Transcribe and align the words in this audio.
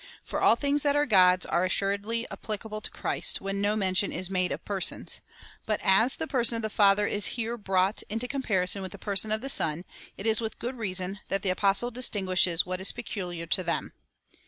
For 0.23 0.41
all 0.41 0.55
things 0.55 0.81
that 0.81 0.95
are 0.95 1.05
God's 1.05 1.45
are 1.45 1.63
assuredly 1.63 2.25
applicable 2.31 2.81
to 2.81 2.89
Christ, 2.89 3.39
when 3.39 3.61
no 3.61 3.75
mention 3.75 4.11
is 4.11 4.31
made 4.31 4.51
of 4.51 4.65
persons; 4.65 5.21
but 5.67 5.79
as 5.83 6.15
the 6.15 6.25
person 6.25 6.55
of 6.55 6.63
the 6.63 6.71
Father 6.71 7.05
is 7.05 7.27
here 7.37 7.55
brought 7.55 8.01
into 8.09 8.27
comparison 8.27 8.81
with 8.81 8.93
the 8.93 8.97
person 8.97 9.31
of 9.31 9.41
the 9.41 9.47
Son, 9.47 9.85
it 10.17 10.25
is 10.25 10.41
with 10.41 10.57
good 10.57 10.75
reason 10.75 11.19
that 11.27 11.43
the 11.43 11.51
Apostle 11.51 11.91
distin 11.91 12.25
guishes 12.25 12.65
what 12.65 12.81
is 12.81 12.91
peculiar 12.91 13.45
to 13.45 13.63
them. 13.63 13.93